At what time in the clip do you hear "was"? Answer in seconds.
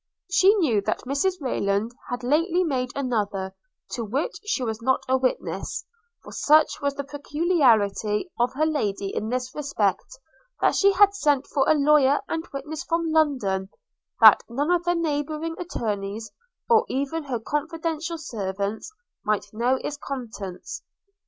4.63-4.81, 6.81-6.95